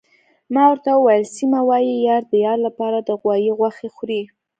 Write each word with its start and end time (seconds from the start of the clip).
ما 0.53 0.63
ورته 0.69 0.89
وویل: 0.95 1.23
سیمه، 1.35 1.59
وايي 1.69 1.95
یار 2.07 2.23
د 2.31 2.33
یار 2.45 2.57
لپاره 2.67 2.97
د 3.01 3.09
غوايي 3.21 3.51
غوښې 3.59 3.87
خوري. 3.95 4.21